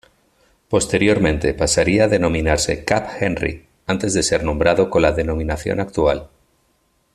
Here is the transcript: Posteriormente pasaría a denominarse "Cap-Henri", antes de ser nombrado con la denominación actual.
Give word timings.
Posteriormente 0.67 1.53
pasaría 1.53 2.05
a 2.05 2.07
denominarse 2.07 2.83
"Cap-Henri", 2.83 3.67
antes 3.85 4.15
de 4.15 4.23
ser 4.23 4.43
nombrado 4.43 4.89
con 4.89 5.03
la 5.03 5.11
denominación 5.11 5.79
actual. 5.79 6.27